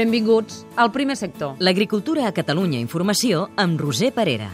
Benvinguts 0.00 0.62
al 0.80 0.88
primer 0.94 1.12
sector. 1.18 1.58
L'agricultura 1.60 2.24
a 2.24 2.32
Catalunya 2.32 2.78
Informació 2.80 3.50
amb 3.60 3.82
Roser 3.82 4.08
Parera. 4.16 4.46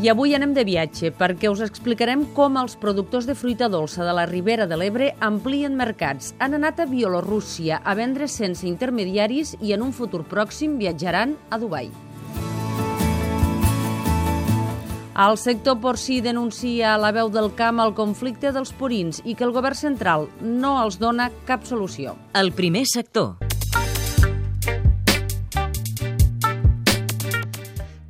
I 0.00 0.08
avui 0.08 0.32
anem 0.32 0.54
de 0.56 0.64
viatge 0.64 1.10
perquè 1.12 1.50
us 1.52 1.60
explicarem 1.60 2.22
com 2.32 2.56
els 2.56 2.78
productors 2.80 3.28
de 3.28 3.36
fruita 3.36 3.68
dolça 3.68 4.06
de 4.06 4.14
la 4.16 4.24
Ribera 4.30 4.64
de 4.64 4.80
l'Ebre 4.80 5.10
amplien 5.20 5.76
mercats. 5.76 6.32
Han 6.40 6.56
anat 6.56 6.80
a 6.80 6.88
Bielorússia 6.88 7.82
a 7.84 7.98
vendre 7.98 8.32
sense 8.32 8.64
intermediaris 8.64 9.58
i 9.60 9.76
en 9.76 9.84
un 9.84 9.92
futur 9.92 10.24
pròxim 10.24 10.80
viatjaran 10.80 11.36
a 11.50 11.60
Dubai. 11.60 11.92
El 15.20 15.36
sector 15.36 15.76
porcí 15.82 16.22
denuncia 16.24 16.94
a 16.94 17.00
la 17.02 17.10
veu 17.12 17.28
del 17.28 17.50
camp 17.58 17.82
el 17.84 17.92
conflicte 17.98 18.54
dels 18.56 18.72
purins 18.72 19.20
i 19.28 19.34
que 19.36 19.44
el 19.44 19.52
govern 19.52 19.76
central 19.76 20.30
no 20.40 20.78
els 20.80 20.96
dona 21.02 21.28
cap 21.44 21.68
solució. 21.68 22.16
El 22.32 22.54
primer 22.56 22.86
sector. 22.88 23.49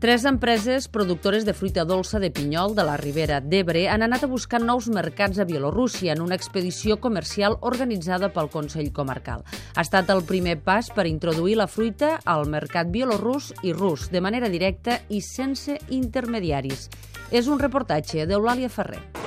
Tres 0.00 0.24
empreses 0.24 0.88
productores 0.88 1.44
de 1.44 1.52
fruita 1.52 1.82
dolça 1.84 2.16
de 2.22 2.30
pinyol 2.32 2.72
de 2.72 2.86
la 2.88 2.94
Ribera 2.96 3.42
d'Ebre 3.44 3.82
han 3.92 4.00
anat 4.00 4.24
a 4.24 4.30
buscar 4.32 4.62
nous 4.62 4.88
mercats 4.88 5.36
a 5.36 5.44
Bielorússia 5.44 6.14
en 6.14 6.22
una 6.24 6.38
expedició 6.40 6.96
comercial 7.04 7.58
organitzada 7.60 8.32
pel 8.32 8.48
Consell 8.48 8.94
Comarcal. 8.96 9.44
Ha 9.76 9.84
estat 9.84 10.08
el 10.08 10.24
primer 10.24 10.56
pas 10.64 10.88
per 10.88 11.04
introduir 11.04 11.60
la 11.60 11.68
fruita 11.68 12.14
al 12.24 12.48
mercat 12.48 12.88
bielorús 12.88 13.52
i 13.60 13.76
rus 13.76 14.08
de 14.08 14.24
manera 14.24 14.48
directa 14.48 15.02
i 15.10 15.20
sense 15.20 15.76
intermediaris. 15.90 16.88
És 17.28 17.52
un 17.52 17.60
reportatge 17.60 18.24
d'Eulàlia 18.24 18.72
Ferrer. 18.72 19.19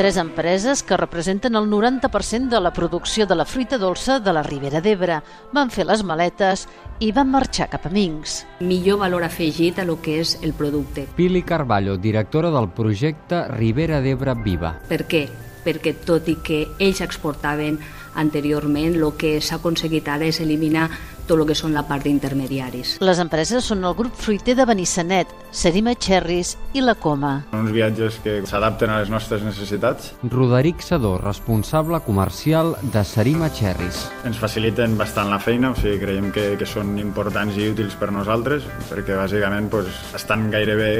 Tres 0.00 0.16
empreses 0.16 0.82
que 0.82 0.96
representen 0.96 1.56
el 1.56 1.66
90% 1.68 2.48
de 2.48 2.58
la 2.58 2.72
producció 2.72 3.26
de 3.26 3.36
la 3.36 3.44
fruita 3.44 3.76
dolça 3.76 4.14
de 4.18 4.32
la 4.32 4.40
Ribera 4.40 4.80
d'Ebre 4.80 5.18
van 5.52 5.68
fer 5.68 5.84
les 5.84 6.00
maletes 6.00 6.62
i 7.04 7.10
van 7.12 7.28
marxar 7.28 7.66
cap 7.68 7.84
a 7.84 7.92
Minsk. 7.92 8.62
Millor 8.64 9.02
valor 9.02 9.26
afegit 9.28 9.76
a 9.76 9.84
lo 9.84 9.98
que 10.00 10.16
és 10.22 10.38
el 10.40 10.54
producte. 10.56 11.04
Pili 11.18 11.42
Carballo, 11.44 11.98
directora 12.00 12.48
del 12.48 12.70
projecte 12.72 13.42
Ribera 13.52 14.00
d'Ebre 14.00 14.38
Viva. 14.40 14.72
Per 14.88 15.02
què? 15.04 15.26
Perquè 15.68 15.92
tot 16.08 16.32
i 16.32 16.38
que 16.40 16.62
ells 16.78 17.04
exportaven 17.04 17.76
anteriorment, 18.16 18.96
el 18.96 19.12
que 19.20 19.36
s'ha 19.44 19.60
aconseguit 19.60 20.08
ara 20.08 20.24
és 20.24 20.40
eliminar 20.40 20.88
tot 21.30 21.38
el 21.38 21.46
que 21.46 21.54
són 21.54 21.76
la 21.76 21.84
part 21.86 22.02
d'intermediaris. 22.06 22.96
Les 23.06 23.20
empreses 23.22 23.66
són 23.70 23.84
el 23.86 23.94
grup 23.94 24.16
fruiter 24.18 24.56
de 24.58 24.66
Benissanet, 24.66 25.30
Serima 25.54 25.94
Cherries 25.94 26.56
i 26.74 26.82
La 26.82 26.96
Coma. 26.98 27.44
Uns 27.54 27.70
viatges 27.74 28.18
que 28.24 28.40
s'adapten 28.46 28.90
a 28.90 28.98
les 29.02 29.10
nostres 29.12 29.44
necessitats. 29.46 30.10
Roderic 30.30 30.82
Sadó, 30.82 31.16
responsable 31.22 32.00
comercial 32.06 32.74
de 32.82 33.04
Serima 33.06 33.50
Cherries. 33.54 34.02
Ens 34.26 34.40
faciliten 34.42 34.96
bastant 34.98 35.30
la 35.30 35.38
feina, 35.42 35.70
o 35.70 35.78
sigui, 35.78 36.00
creiem 36.02 36.30
que, 36.34 36.54
que 36.58 36.66
són 36.66 36.96
importants 37.02 37.58
i 37.58 37.68
útils 37.70 37.94
per 38.00 38.10
nosaltres, 38.14 38.66
perquè 38.90 39.18
bàsicament 39.18 39.70
pues, 39.70 39.90
estan 40.18 40.48
gairebé 40.50 40.90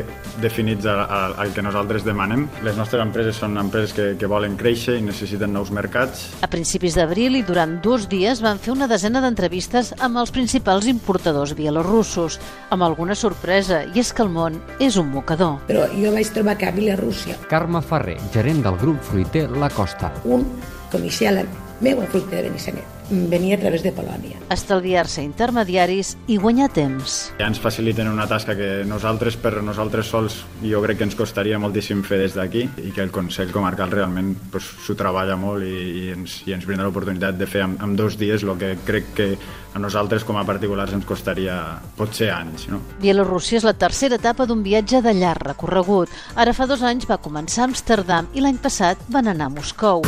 definits 0.42 0.86
al, 0.86 1.02
al, 1.06 1.36
al 1.42 1.54
que 1.56 1.66
nosaltres 1.66 2.06
demanem. 2.06 2.46
Les 2.66 2.78
nostres 2.78 3.02
empreses 3.02 3.38
són 3.42 3.58
empreses 3.58 3.96
que, 3.96 4.08
que 4.20 4.30
volen 4.30 4.54
créixer 4.60 5.00
i 5.00 5.04
necessiten 5.06 5.54
nous 5.56 5.74
mercats. 5.74 6.28
A 6.46 6.50
principis 6.50 6.94
d'abril 6.98 7.38
i 7.40 7.44
durant 7.46 7.78
dos 7.82 8.06
dies 8.10 8.42
van 8.44 8.62
fer 8.62 8.74
una 8.76 8.90
desena 8.90 9.22
d'entrevistes 9.24 9.94
amb 9.98 10.19
els 10.20 10.32
principals 10.34 10.88
importadors 10.90 11.54
bielorussos, 11.56 12.38
amb 12.70 12.84
alguna 12.86 13.16
sorpresa, 13.18 13.82
i 13.94 14.02
és 14.02 14.12
que 14.12 14.24
el 14.26 14.32
món 14.32 14.60
és 14.78 14.98
un 15.00 15.10
mocador. 15.14 15.58
Però 15.70 15.86
jo 15.94 16.12
vaig 16.14 16.30
trobar 16.34 16.58
que 16.60 16.68
a 16.68 16.74
Bielorússia 16.76 17.38
Carme 17.50 17.82
Ferrer, 17.82 18.18
gerent 18.34 18.62
del 18.66 18.78
grup 18.80 19.02
fruiter 19.02 19.48
La 19.50 19.70
Costa. 19.70 20.12
un 20.24 20.46
comercial 20.92 21.44
meu 21.80 22.00
en 22.00 22.08
fruita 22.08 22.36
de 22.36 22.48
Benissanet 22.48 23.00
venia 23.10 23.56
a 23.56 23.60
través 23.60 23.82
de 23.82 23.90
Polònia. 23.92 24.38
Estalviar-se 24.54 25.22
intermediaris 25.26 26.14
i 26.30 26.36
guanyar 26.38 26.70
temps. 26.74 27.32
Ja 27.40 27.48
ens 27.50 27.60
faciliten 27.62 28.08
una 28.08 28.28
tasca 28.30 28.54
que 28.54 28.84
nosaltres, 28.86 29.36
per 29.40 29.62
nosaltres 29.66 30.10
sols, 30.12 30.40
jo 30.62 30.82
crec 30.84 31.00
que 31.00 31.08
ens 31.08 31.18
costaria 31.18 31.58
moltíssim 31.58 32.04
fer 32.06 32.20
des 32.22 32.36
d'aquí 32.38 32.66
i 32.84 32.94
que 32.94 33.02
el 33.02 33.10
Consell 33.10 33.50
Comarcal 33.50 33.90
realment 33.90 34.36
pues, 34.52 34.68
s'ho 34.86 34.94
treballa 34.94 35.36
molt 35.40 35.66
i, 35.66 35.74
i, 35.74 36.04
ens, 36.14 36.40
i 36.46 36.54
ens 36.54 36.66
brinda 36.68 36.86
l'oportunitat 36.86 37.38
de 37.38 37.50
fer 37.50 37.64
en, 37.66 37.76
en 37.82 37.96
dos 37.98 38.18
dies 38.20 38.46
el 38.46 38.54
que 38.60 38.76
crec 38.86 39.10
que 39.16 39.28
a 39.74 39.82
nosaltres 39.82 40.24
com 40.26 40.38
a 40.38 40.46
particulars 40.46 40.94
ens 40.94 41.06
costaria 41.06 41.80
potser 41.98 42.30
anys. 42.34 42.68
No? 42.70 42.80
Bielorússia 43.02 43.58
és 43.58 43.66
la 43.66 43.74
tercera 43.78 44.18
etapa 44.18 44.46
d'un 44.46 44.62
viatge 44.66 45.02
de 45.02 45.14
llarg 45.14 45.50
recorregut. 45.50 46.10
Ara 46.34 46.54
fa 46.54 46.70
dos 46.70 46.82
anys 46.86 47.10
va 47.10 47.18
començar 47.22 47.64
a 47.66 47.70
Amsterdam 47.70 48.30
i 48.34 48.44
l'any 48.44 48.62
passat 48.62 49.02
van 49.10 49.30
anar 49.30 49.50
a 49.50 49.56
Moscou. 49.58 50.06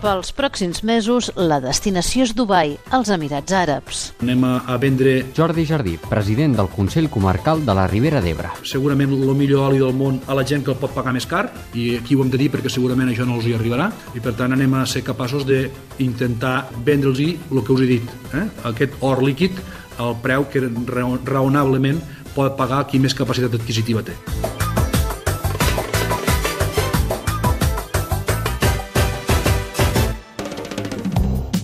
Pels 0.00 0.30
pròxims 0.32 0.78
mesos, 0.88 1.26
la 1.36 1.58
destinació 1.60 2.24
és 2.24 2.30
Dubai, 2.32 2.70
als 2.96 3.10
Emirats 3.12 3.52
Àrabs. 3.52 3.98
Anem 4.24 4.46
a, 4.48 4.76
vendre 4.80 5.26
Jordi 5.36 5.66
Jardí, 5.68 5.98
president 6.08 6.54
del 6.56 6.70
Consell 6.72 7.10
Comarcal 7.12 7.60
de 7.66 7.74
la 7.76 7.84
Ribera 7.90 8.22
d'Ebre. 8.24 8.48
segurament 8.64 9.12
el 9.12 9.34
millor 9.36 9.66
oli 9.68 9.82
del 9.82 9.92
món 9.92 10.22
a 10.26 10.34
la 10.38 10.44
gent 10.48 10.64
que 10.64 10.72
el 10.72 10.78
pot 10.80 10.94
pagar 10.96 11.12
més 11.12 11.26
car 11.28 11.50
i 11.76 11.98
aquí 11.98 12.16
ho 12.16 12.24
hem 12.24 12.30
de 12.32 12.40
dir 12.40 12.48
perquè 12.50 12.72
segurament 12.72 13.12
això 13.12 13.26
no 13.28 13.36
els 13.36 13.44
hi 13.44 13.52
arribarà 13.58 13.90
i 14.16 14.20
per 14.24 14.32
tant 14.40 14.56
anem 14.56 14.72
a 14.80 14.86
ser 14.86 15.02
capaços 15.04 15.44
d'intentar 15.46 16.70
vendre'ls 16.86 17.20
el 17.20 17.60
que 17.66 17.72
us 17.76 17.80
he 17.84 17.90
dit, 17.98 18.08
eh? 18.32 18.46
aquest 18.72 18.96
or 19.04 19.20
líquid 19.22 19.52
al 19.98 20.16
preu 20.24 20.48
que 20.48 20.64
raon- 20.64 21.20
raonablement 21.28 22.00
pot 22.34 22.56
pagar 22.56 22.86
qui 22.88 22.98
més 22.98 23.12
capacitat 23.14 23.52
adquisitiva 23.60 24.00
té. 24.02 24.16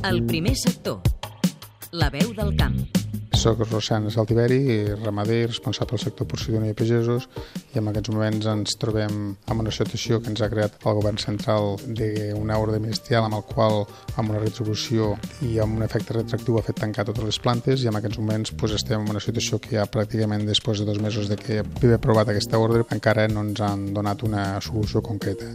El 0.09 0.25
primer 0.25 0.55
sector. 0.55 1.01
La 1.91 2.11
veu 2.15 2.31
del 2.37 2.55
camp. 2.55 3.06
Soc 3.47 3.61
Rossana 3.71 4.11
Saltiveri, 4.11 4.93
ramader, 5.05 5.47
responsable 5.47 5.95
del 5.95 6.03
sector 6.03 6.27
porcidona 6.27 6.67
i 6.67 6.75
pagesos 6.75 7.29
i 7.71 7.79
en 7.79 7.87
aquests 7.93 8.11
moments 8.11 8.49
ens 8.51 8.75
trobem 8.83 9.21
amb 9.47 9.63
una 9.63 9.71
situació 9.71 10.19
que 10.19 10.33
ens 10.33 10.41
ha 10.43 10.49
creat 10.51 10.75
el 10.83 10.97
govern 10.99 11.21
central 11.23 11.77
d'una 11.87 12.57
ordre 12.59 12.81
ministerial 12.83 13.29
amb 13.29 13.37
el 13.39 13.45
qual 13.47 13.85
amb 14.17 14.33
una 14.33 14.41
retribució 14.43 15.13
i 15.47 15.61
amb 15.63 15.79
un 15.79 15.87
efecte 15.87 16.17
retractiu 16.17 16.59
ha 16.59 16.65
fet 16.67 16.81
tancar 16.83 17.05
totes 17.07 17.29
les 17.29 17.39
plantes 17.45 17.85
i 17.85 17.91
en 17.93 18.01
aquests 18.01 18.19
moments 18.19 18.51
pues, 18.59 18.75
estem 18.75 19.05
en 19.05 19.15
una 19.15 19.23
situació 19.23 19.61
que 19.63 19.77
ja 19.77 19.87
pràcticament 19.87 20.43
després 20.49 20.83
de 20.83 20.89
dos 20.91 20.99
mesos 20.99 21.31
de 21.31 21.39
que 21.39 21.61
haver 21.63 22.01
aprovat 22.01 22.35
aquesta 22.35 22.59
ordre 22.59 22.83
encara 22.99 23.29
no 23.31 23.47
ens 23.47 23.63
han 23.63 23.93
donat 23.95 24.27
una 24.27 24.57
solució 24.59 25.05
concreta. 25.07 25.53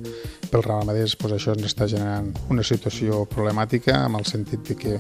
Pels 0.48 0.64
ramaders 0.64 1.18
pues, 1.20 1.36
això 1.36 1.60
ens 1.60 1.68
està 1.68 1.92
generant 1.92 2.32
una 2.48 2.64
situació 2.64 3.26
problemàtica 3.36 4.00
amb 4.06 4.24
el 4.24 4.32
sentit 4.32 4.64
de 4.72 4.80
que 4.80 4.96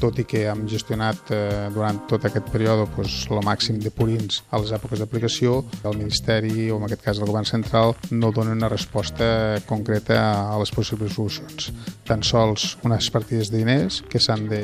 tot 0.00 0.20
i 0.20 0.26
que 0.28 0.44
hem 0.50 0.66
gestionat 0.70 1.32
eh, 1.34 1.66
durant 1.74 2.02
tot 2.10 2.26
aquest 2.28 2.50
període 2.52 2.86
pues, 2.94 3.24
el 3.30 3.42
màxim 3.46 3.80
de 3.82 3.92
purins 3.94 4.42
a 4.50 4.60
les 4.62 4.72
èpoques 4.76 5.02
d'aplicació, 5.02 5.62
el 5.84 5.98
Ministeri 5.98 6.70
o 6.70 6.78
en 6.80 6.86
aquest 6.88 7.04
cas 7.06 7.20
el 7.20 7.28
Govern 7.30 7.48
Central 7.48 7.96
no 8.10 8.32
dona 8.32 8.54
una 8.56 8.70
resposta 8.72 9.58
concreta 9.66 10.20
a 10.52 10.56
les 10.60 10.72
possibles 10.74 11.16
solucions. 11.16 11.72
Tan 12.06 12.22
sols 12.22 12.76
unes 12.86 13.10
partides 13.10 13.50
de 13.50 13.64
diners 13.64 14.02
que 14.10 14.22
s'han 14.22 14.48
de 14.50 14.62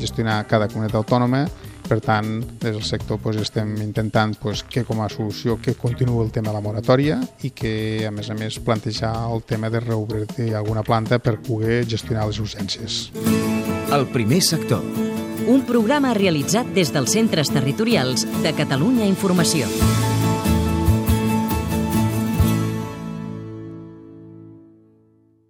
gestionar 0.00 0.42
cada 0.50 0.68
comunitat 0.72 1.02
autònoma 1.04 1.46
per 1.86 2.00
tant, 2.02 2.40
des 2.58 2.74
del 2.74 2.82
sector 2.82 3.20
pues, 3.22 3.36
estem 3.38 3.76
intentant 3.82 4.34
pues, 4.42 4.64
que 4.66 4.82
com 4.84 5.04
a 5.04 5.08
solució 5.12 5.56
que 5.62 5.76
continuï 5.78 6.24
el 6.24 6.32
tema 6.34 6.50
de 6.50 6.58
la 6.58 6.64
moratòria 6.64 7.20
i 7.46 7.52
que, 7.54 8.06
a 8.08 8.10
més 8.10 8.30
a 8.30 8.38
més, 8.38 8.58
plantejar 8.58 9.14
el 9.30 9.44
tema 9.46 9.70
de 9.70 9.84
reobrir 9.84 10.54
alguna 10.54 10.82
planta 10.82 11.20
per 11.22 11.38
poder 11.38 11.84
gestionar 11.86 12.26
les 12.26 12.42
urgències. 12.42 13.04
El 13.92 14.08
primer 14.08 14.42
sector. 14.42 14.82
Un 15.46 15.62
programa 15.62 16.10
realitzat 16.16 16.72
des 16.74 16.90
dels 16.90 17.14
centres 17.14 17.52
territorials 17.54 18.26
de 18.42 18.52
Catalunya 18.58 19.06
Informació. 19.06 19.70